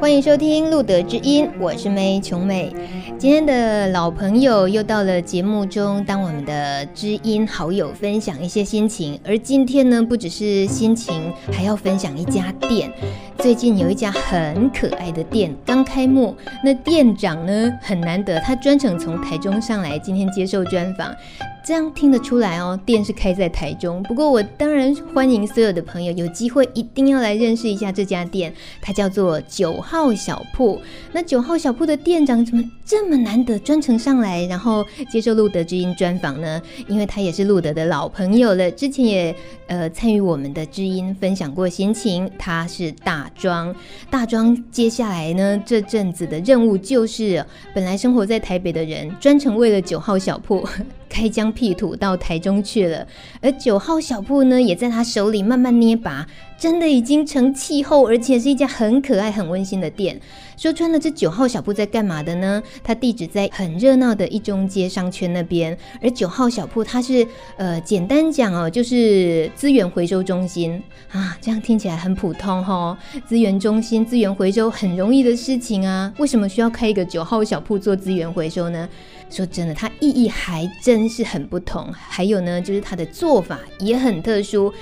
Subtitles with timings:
[0.00, 2.72] 欢迎收听《路德知音》，我是梅琼美。
[3.18, 9.18] 今天的老朋友又到了节目中，当我们的知音好友，分享一些心情。
[9.26, 12.92] 而今天呢，不只是心情，还要分享一家店。
[13.38, 21.12] 最近有一家很可爱的店刚开幕，那店长呢很难得，他专程从台中上来，今天接受专访。
[21.68, 24.02] 这样听得出来哦，店是开在台中。
[24.04, 28.50] 不过我当然欢迎所有的朋友有机会一定要来认识一下这家店，
[28.80, 30.80] 它叫做九号小铺。
[31.12, 36.58] 那九号小铺的店长怎么这么难得专程上来，然后接受路德知音专访呢？
[36.86, 42.30] 因为他也是路德的老朋友了，之前也呃参与我们的知音分享过心情。
[42.38, 43.76] 他是大庄，
[44.08, 50.66] 大庄接下来呢这阵子的任务就是，本来生活在台北的人专程为了九号小铺。
[51.08, 53.06] 开疆辟土到台中去了，
[53.40, 56.26] 而九号小铺呢，也在他手里慢慢捏拔，
[56.58, 60.20] 真的已经成气候，而且是一家很可爱、很温馨的店。
[60.56, 62.60] 说穿了，这九号小铺在干嘛的呢？
[62.82, 67.24] 它地址在很热闹的一中街商圈那边，而九号小铺它是
[67.56, 70.82] 呃，简单讲哦，就是资源回收中心
[71.12, 72.98] 啊，这样听起来很普通哈、哦。
[73.24, 78.88] 资源中心、资源回收很容易的事情啊，为什么需要开一个九号小铺做资源回收呢？
[79.30, 81.92] 说真的，它意义还真是很不同。
[81.92, 84.72] 还有呢，就是它的做法也很特殊。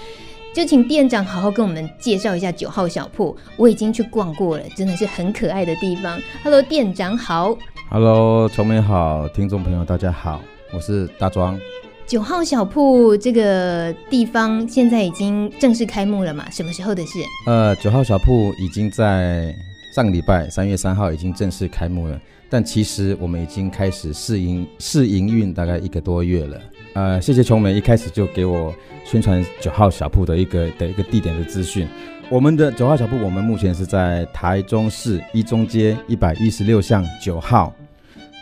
[0.55, 3.37] 就请店长好好跟我们介绍一下九号小铺。
[3.57, 6.19] 我已经去逛过了，真的是很可爱的地方。
[6.43, 7.57] Hello，店长好。
[7.91, 10.41] Hello，琼美好，听众朋友大家好，
[10.73, 11.61] 我是大庄。
[12.07, 16.49] 九号小铺这个地方现在已经正式开幕了嘛？
[16.51, 17.19] 什么时候的事？
[17.47, 19.55] 呃，九号小铺已经在
[19.95, 22.19] 上个礼拜三月三号已经正式开幕了。
[22.49, 26.61] 但其实我们已经开始试营试营运大概一个多月了。
[26.95, 31.87] 呃，谢谢琼美一开始就给我宣传九号小铺的一个的一个地点的资讯。
[32.31, 37.75] 我们的九号小铺，我们目前是在台中市一中街一百一十六巷九号。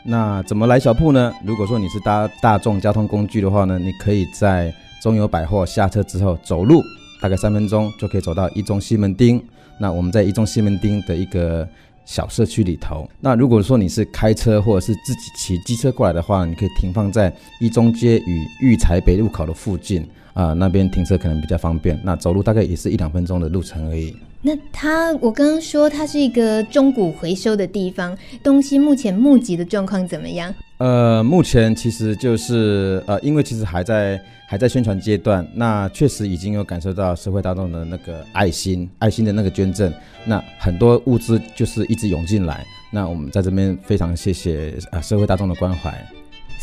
[0.05, 1.33] 那怎么来小铺呢？
[1.45, 6.83] 如果说你是搭大众交通工具的话呢，你可以在中友百货下车之后走路，
[7.21, 9.43] 大概三分钟就可以走到一中西门町。
[9.81, 11.67] 那我们在一中西门町的一个。
[12.05, 20.07] 小社区里头，那如果说你是开车或者是自己骑机车过来的话，你可以停放在一中街与育才北路口的附近。
[20.35, 21.99] 啊，呃，那边停车可能比较方便。
[22.05, 24.15] 那走路大概也是一两分钟的路程而已。
[24.43, 30.55] 那它，我刚刚说它是一个中古回收的地方，东西目前募集的状况怎么样？
[30.77, 39.91] 呃，目前其实就是呃，因为其实还在还在宣传阶段，那确实已经有感受到社会大众的那个爱心，爱心的那个捐赠，
[40.27, 46.07] 那很多物资就是一直涌进来，那我们在这边非常谢谢啊、呃、社会大众的关怀。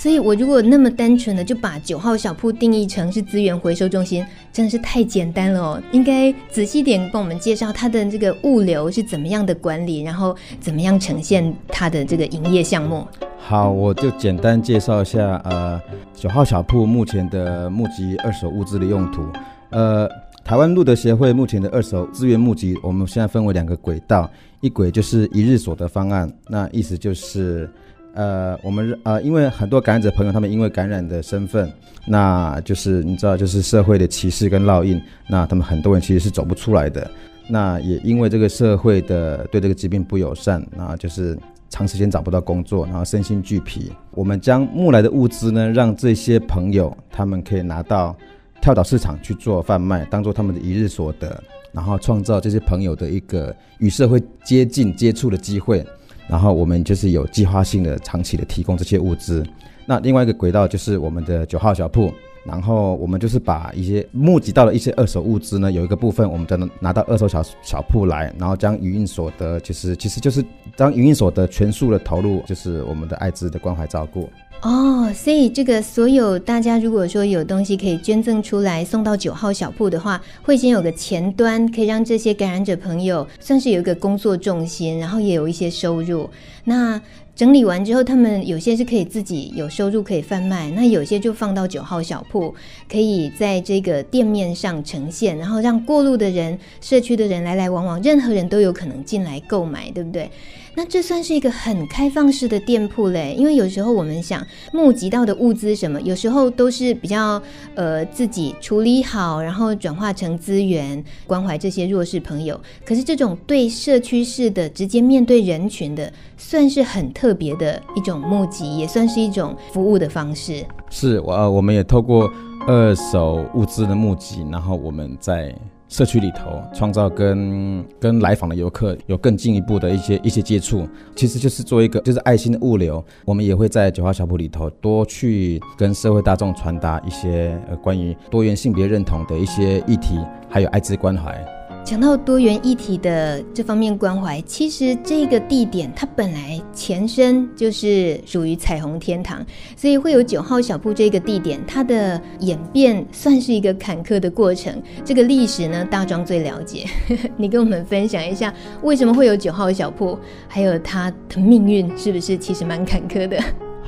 [0.02, 5.84] 所以，我如果那么单纯的就把九号小铺定义成是资源回收中心，真的是太简单了哦。
[5.92, 13.06] 应该仔细点帮我们介绍它的这个物流是怎么样的管理，然后怎么样呈现它的这个营业项目。
[13.38, 15.80] 好，我就简单介绍一下，呃，
[16.16, 19.22] 九号小铺目前的募集二手物资的用途。
[19.70, 20.10] 呃，
[20.44, 24.28] 台湾路德协会目前的二手资源募集，我们现在分为两个轨道，
[24.62, 27.70] 一轨就是一日所得方案，那意思就是。
[28.14, 31.72] 呃，我们呃，因为很多感染者朋友，他们因为感染的身份，
[32.06, 37.10] 那就是你知道，就是社会的歧视跟烙印，那他们很多人其实是走不出来的。
[37.48, 41.38] 那也因为这个社会的对这个疾病不友善，那就是
[41.70, 43.92] 长时间找不到工作，然后身心俱疲。
[44.12, 48.16] 我们将募来的物资呢，让这些朋友他们可以拿到
[48.62, 55.86] 跳蚤市场去做贩卖，当做他们的一日所得，然后创造这些朋友的一个与社会接近接触的机会。
[56.32, 59.46] 然后我们就是有计划性的、长期的提供这些物资。
[59.86, 62.10] 那另外一个轨道就是我们的九号小铺，
[62.44, 70.44] 然后我们就是把一些募集到的一些二手物资呢，有一个部分我们再拿到二手小小铺来，然后将营运所得，就是其实就是
[70.76, 74.30] 将营运所得全数的投入，就是我们的艾滋的关怀照顾。
[74.62, 86.30] 哦，所以这个所有大家如果说有东西可以捐赠出来送到九号小铺的话，会先有个前端，可以让这些感染者朋友算是有一个工作重心，然后也有一些收入。
[86.64, 87.02] 那
[87.36, 92.54] 整理完之后，他们有些是可以自己有收入可以贩卖，那有些就放到九号小铺，
[92.90, 100.30] 可以在这个店面上呈现，然后让过路的人、社区的人来来往往，任何人都有可能进来购买，对不对？
[100.76, 103.36] 那这算是一个很开放式的店铺嘞。
[103.38, 107.42] 因为有时候我们想募集到的物资什么，有时候都是比较
[107.76, 112.60] 呃自己处理好，然后转化成资源，关怀这些弱势朋友。
[112.86, 120.66] 可是这种对社区式的直接面对人群的，算是很特别的一种募集，也算是一种服务的方式。
[120.90, 122.32] 是，我，我们也透过
[122.68, 125.54] 二手物资的募集，然后我们在
[125.92, 133.04] 社区里头创造跟跟来访的游客有更进一步的一些一些接触，其实就是做一个就是爱心的物流。
[133.26, 140.18] 我们也会在九华小铺里头多去跟社会大众传达一些呃关于多元性别认同的一些议题，
[140.50, 141.61] 还有艾滋关怀。
[141.84, 149.46] 讲到多元议题的这方面关怀，其实这个地点它本来前身就是属于彩虹天堂，
[149.76, 154.82] 所以会有九号小铺这个地点，它的演变算是一个坎坷的过程。
[155.04, 156.86] 这个历史呢，大庄最了解，
[157.36, 160.18] 你跟我们分享一下为什么会有九号小铺，
[160.48, 163.38] 还有它的命运是不是其实蛮坎坷的？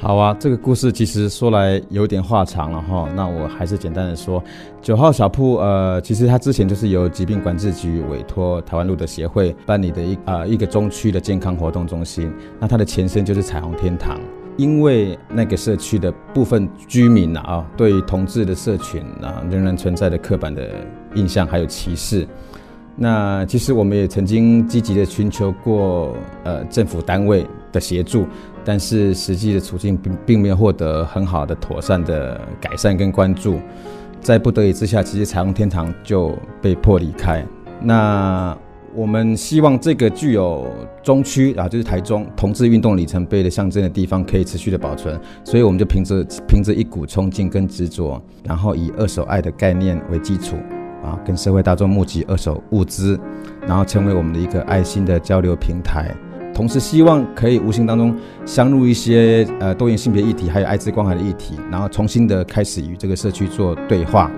[0.04, 4.44] 好啊，这个故事其实说来有点话长了哈，那我还是简单的说，
[4.82, 12.30] 九号小铺，呃，其实它之前就是由疾病管制局委托台湾路的协会办理的一呃一个中区的健康活动中心，
[12.60, 14.20] 那它的前身就是彩虹天堂，
[14.58, 20.70] 因为那个社区的部分居民啊，对于同志的社群啊，仍然存在的刻板的
[21.16, 22.28] 印象还有歧视。
[22.96, 28.28] 那其实我们也曾经积极的寻求过呃政府单位的协助，
[28.64, 33.60] 但是实际的处境并并没有获得很好的妥善的改善跟关注，
[34.22, 37.46] 在不得已之下，其实彩虹天堂就被迫离开。
[37.82, 38.58] 那
[38.96, 40.68] 我们希望这个具有
[41.02, 50.56] 中区啊，就是台中同志运动里程碑的象征的地方，可以持续的保存，所以我们就凭着凭着一股冲劲跟执着，然后以二手爱的概念为基础。
[51.04, 53.20] 啊，跟社会大众募集二手物资，
[53.68, 56.16] 然后成为我们的一个爱心的交流平台，
[56.54, 58.16] 同时希望可以无形当中
[58.46, 64.30] 相入一些呃多元性别议题，还有艾滋关怀的议题，然后重新的开始与这个社区做对话，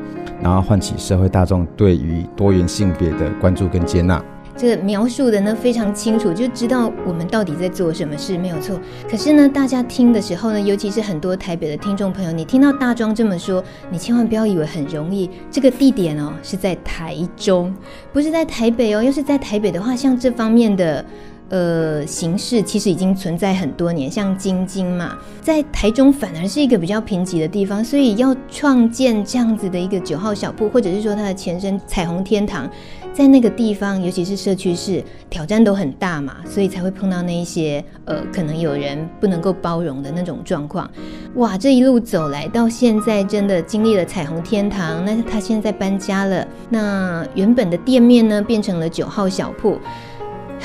[0.41, 4.23] 然后唤起社会大众对于多元性别的关注跟接纳。
[4.57, 8.79] 这个描述的呢非常清楚，就知道我们到底在做什么事，没有错。
[9.11, 15.29] 可是呢，大家听的时候呢，尤其是很多台北的听众朋友，你听到大庄这么说，你千万不要以为很容易。
[15.51, 17.75] 这个地点哦是在台中，
[18.13, 19.03] 不是在台北哦。
[19.03, 21.03] 要是在台北的话，像这方面的
[21.49, 32.69] 呃形式，其实已经存在很多年，像晶晶嘛，在台中反而是一个比较贫瘠的地方，所以要创建这样子的一个九号小铺，或者是说它的前身彩虹天堂。
[33.13, 40.91] 在那个地方，尤其是社区式，挑战都很大嘛，所以才会碰到那一些呃，可能有人不能够包容的那种状况。
[41.35, 49.79] 哇，这一路走来到现在，真的经历了彩虹天堂，那他现在搬家了，那原本的店面呢，变成了九号小铺，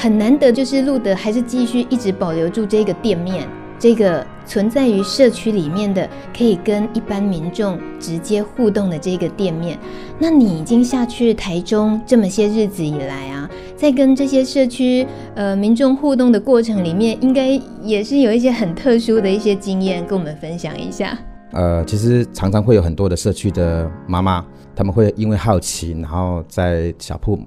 [0.00, 3.46] 很难得，就是路德还是继续一直保留住这个店面。
[3.78, 9.78] 这个存在于社区里面的，可以跟一般民众直接互动的这个店面，
[10.18, 17.48] 那你已经下去台中这么些日子以来啊，在跟这些社区呃民众互动的过程里面，应该
[17.82, 21.18] 也是有一些很特殊的一些经验，跟我们分享一下。
[21.52, 24.42] 呃，其实常常会有很多的社区的妈妈，
[24.74, 27.38] 他们会因为好奇，然后在小铺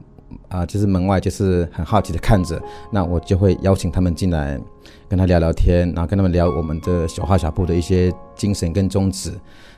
[0.49, 4.59] 啊、就是门外就是很好奇的看着，那我就会邀请他们进来。
[5.07, 9.31] 跟他聊聊天，然后跟他们聊我们的小号小铺的一些精神跟宗旨。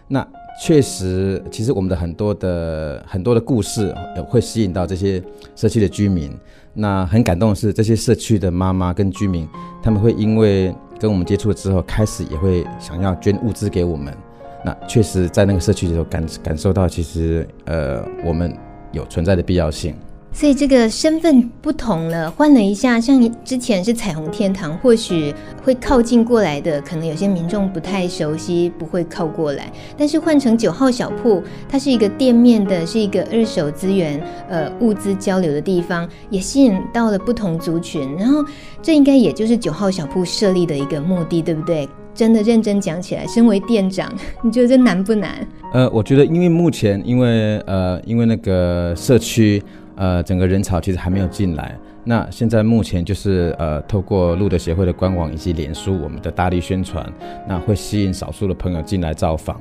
[0.07, 0.25] 那
[0.63, 3.93] 确实，其实我们的很多的很多的故事
[4.29, 5.21] 会吸引到这些
[5.53, 6.31] 社区的居民。
[6.73, 9.45] 那很感动的是，这些社区的妈妈跟居民，
[9.83, 14.15] 他们会因为跟我们接触了之后，开始也会想要捐物资给我们。
[14.63, 18.55] 那确实，在那个社区里头感感受到，其实呃，我们
[18.93, 19.93] 有存在的必要性。
[20.35, 29.71] 所以这个身份不同了，换了一下，像之前是彩虹天堂，或许会靠近过来的，可能有些民众不太熟悉，不会靠过来。
[29.97, 38.13] 但是换成九号小铺，它是一个店面的，是一个二手资源、呃物资交流的地方，也吸引到了不同族群。
[38.17, 38.43] 然后
[38.81, 41.87] 这应该也就是九号小铺设立的一个目的，对不对？
[42.13, 44.13] 真的认真讲起来，身为店长，
[44.43, 45.47] 你觉得这难不难？
[45.71, 49.63] 呃，我觉得因为目前因为呃因为那个社区。
[49.95, 51.77] 呃，整个人潮其实还没有进来。
[52.03, 57.11] 那现在目前就是呃，透过路德协会的官网以及脸书，我们的大力宣传，
[57.47, 59.59] 那会吸引少数的朋友进来造访。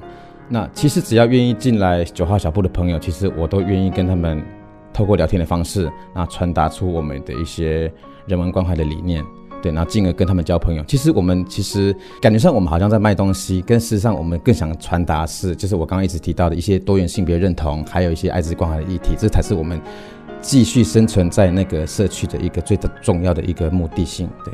[0.49, 4.43] 那其实只要愿意进来九号小铺的朋友，其实我都愿意跟他们
[4.93, 7.91] 透过聊天的方式，那传达出我们的一些
[8.27, 9.25] 人文关怀的理念。
[9.63, 10.85] 对，然后进而跟他们交朋友。
[10.87, 19.81] 其实我们其实感觉上我们好像在卖东西，跟事实上我们更想传达是，就是我刚刚一直提到的一些多元性别认同，还有一些爱滋关怀的议题，这才是我们。
[20.45, 24.53] 继续生存在那个社区的一个最的重要的一个目的性，对。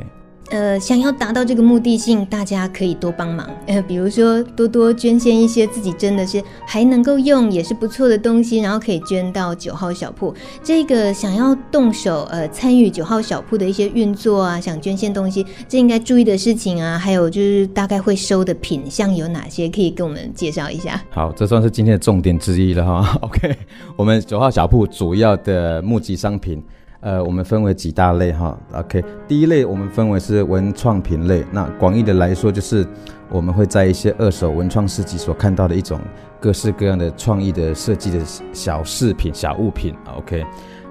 [0.51, 10.33] 呃，想要达到这个目的性，大家可以多帮忙， 呃，比如说多多捐献一些自己真的是还能够用，也是不错的东西，然后可以捐到九号小铺。
[10.61, 21.01] 这个想要动手呃参与九号小铺的一些运作啊，想捐献东西，这应该注意的事情啊，还有就是大概会收的品项有哪些，可以跟我们介绍一下。
[21.09, 23.17] 好，这算是今天的重点之一了哈。
[23.23, 23.55] OK，
[23.95, 26.61] 我们九号小铺主要的募集商品。
[27.01, 32.85] 呃，我们分为几大类哈，OK，第一类我们分为是文创品类，那广义的来说就是
[33.29, 35.99] 我们会在一些二手文创市集所看到的一种
[36.39, 38.19] 各式各样的创意的设计的
[38.53, 40.45] 小饰品、小物品，OK。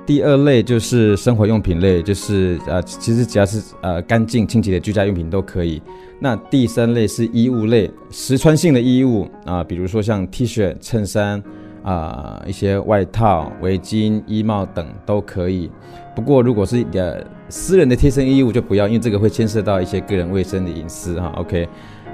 [0.04, 5.80] 第二类就是生活用品类，就是呃，其实只要是呃干净清洁的居家用品都可以。
[6.18, 11.40] 那第三类是衣物类，实穿性的衣物啊、比如说像 T 恤、衬衫。
[11.82, 15.70] 啊、一些外套、围巾、衣帽等都可以。
[16.14, 21.32] 不过，如果是呃私人的贴身衣物就不要，因为这个会牵涉到一些个人卫生的隐私哈。
[21.36, 21.68] OK，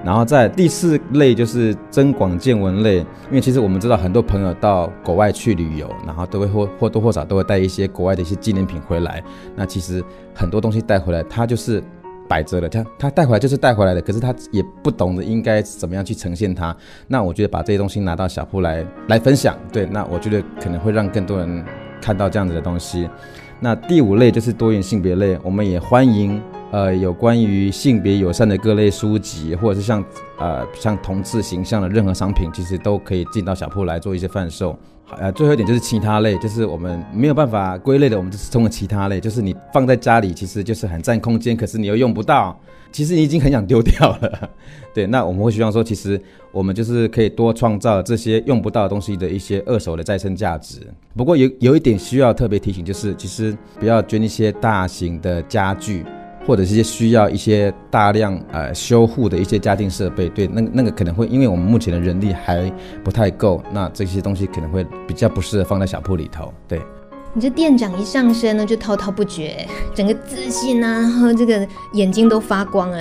[0.04, 9.22] 然后在第四类就是增广见闻类，因为其实我们知道很多朋友到国外去旅游，然后都会或或多或少都会带一些国外的一些纪念品回来。
[9.54, 10.04] 那其实
[10.34, 11.82] 很多东西带回来，它就是。
[12.28, 16.76] 摆着了，他他带回来就是带回来的，可是他也不懂得应该怎么样去呈现它。
[17.08, 21.64] 那我觉得把这些东西拿到小铺来来分享，对，那我觉得可能会让更多人
[22.00, 23.08] 看到这样子的东西。
[23.60, 26.42] 那第五类就是多元性别类，我们也欢迎
[26.76, 30.04] 呃有关于性别友善的各类书籍，或者是像
[30.38, 34.78] 呃像同志形象的任何商品，其实都可以进到小铺来做一些贩售。
[35.18, 42.54] 呃，最后一点就是其他类，就是我们没有办法归类的，我们就是称为其他类，就是你放在家里其实就是很占空间，可是你又用不到，
[42.92, 44.50] 其实你已经很想丢掉了。
[44.92, 46.20] 对，那我们会希望说，其实
[46.52, 50.80] 我们就是可以多创造这些用不到的东西的一些二手的再生价值。
[51.16, 56.04] 不过有有一点需要特别提醒，就是其实不要捐一些大型的家具。
[56.46, 62.72] 或者是一些需要一些大量呃修护的一些家电设备，对，那那个可能会因为我们目前的人力还
[63.02, 66.54] 不太够，那这些东西可能会比较不适合放在小铺里头。
[66.68, 66.80] 对，
[67.34, 72.98] 你这店长一上身呢，就滔滔不绝， 整个自信啊，然后这个眼睛都发光了，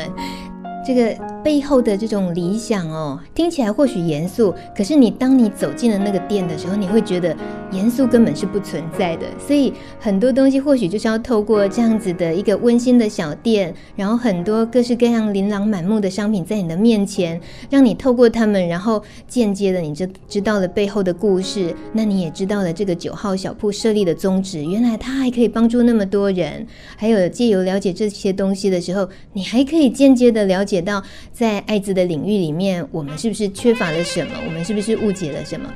[0.85, 1.15] 这个。
[1.45, 7.37] 背后的这种理想哦，听起来或许严肃，可是你当你走进了那个店的时候，你会觉得
[7.71, 9.27] 严肃根本是不存在的。
[9.37, 17.39] 所以很多东西或许就是要透过这样子的一个温馨的小店，然后很多各式各样琳琅满目的商品在你的面前，
[17.69, 26.65] 让你透过他们，然后间接的你就知道了背后的故事，那你也知道了这个九号小铺设立的宗旨，原来它还可以帮助那么多人。
[26.95, 31.03] 还有借由了解这些东西的时候，你还可以间接的了解到。
[31.31, 34.33] 在艾滋的领域里面，我们是不是缺乏了什么？
[34.45, 35.69] 我们是不是误解了什么？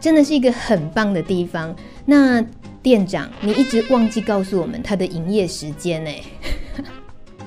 [0.00, 1.74] 真的是一个很棒的地方。
[2.06, 2.42] 那
[2.82, 6.10] 店长，你一直忘记告诉我们他的营业时间呢？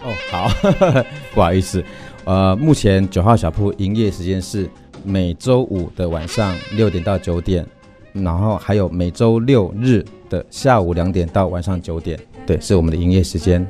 [0.03, 0.51] 哦，好，
[1.33, 1.83] 不好意思，
[2.25, 4.69] 呃，目前九号小铺营业时间是
[5.03, 7.65] 每周五的晚上六点到九点，
[8.11, 13.65] 然后还有每周六日的下午两点到晚上九点，对，是我们的营业时间。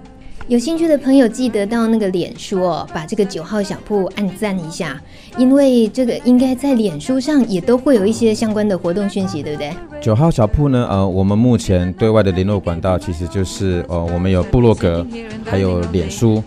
[0.48, 5.02] 有兴趣的朋友记得到那个脸书哦，把这个九号小铺按赞一下，
[5.38, 9.74] 因为这个应该在脸书上也都会有一些相关的活动讯息，对不对？
[10.02, 15.06] 九号小铺呢，呃，我们目前对外的联络管道其实就是，呃，我们有部落格，
[15.46, 16.44] 还有脸书。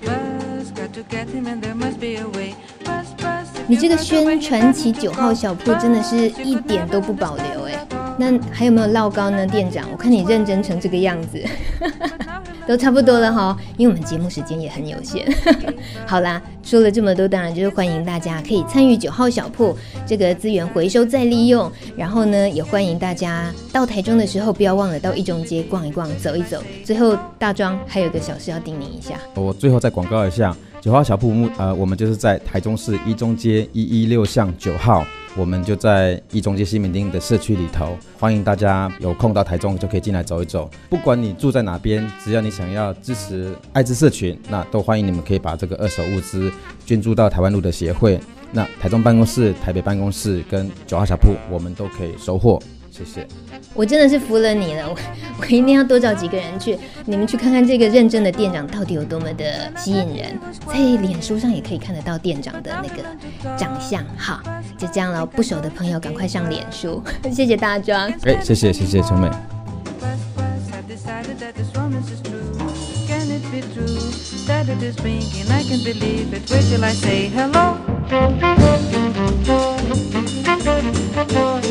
[3.67, 7.87] 你这个宣传起九号小铺真的是一点都不保留哎，
[8.19, 9.85] 那还有没有烙高呢，店长？
[9.91, 11.43] 我看你认真成这个样子。
[12.67, 15.27] 都差不多了哈，因为我们节目时间也很有限。
[16.07, 21.71] 好啦，说了这么多，当然就是欢迎大家可以参与九号小铺这个资源回收再利用。
[21.97, 26.63] 然后呢，也欢迎大家到台中的时候，不要忘了到一中街逛一逛、走一走。
[26.85, 30.57] 最后，大庄还有个小事要叮咛一下，我最后再广告一下
[30.87, 35.05] 九号小铺目呃，我们就是在台中市一中街一一六巷九号。
[35.35, 40.71] 我们就在一中街西门町的社区里头，欢迎大家有空到台中就可以进来走一走。
[40.89, 46.53] 不管你住在哪边，只要你想要支持艾滋社群，那都欢迎你们可以把这个二手物资
[46.87, 48.21] 捐助到台湾路的协会。
[48.53, 52.61] 那台中办公室台北办公室跟九号小铺我们都可以收货。
[52.91, 53.27] 谢谢。
[53.75, 54.97] 我真的是服了你了我
[55.39, 60.39] 我一定要多找几个人去你们去看看这个认证的店长到底有多么的吸引人。
[60.67, 63.05] 在脸书上也可以看得到店长的那个
[63.57, 64.03] 长相。
[64.17, 64.41] 好
[64.79, 67.03] 就这样了不熟的朋友赶快上脸书。
[67.31, 68.11] 谢谢大家。
[68.25, 69.31] 哎谢谢谢谢陈美
[78.09, 78.43] Thank
[81.33, 81.66] you.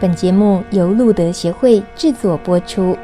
[0.00, 2.96] 本节目由路德协会制作播出。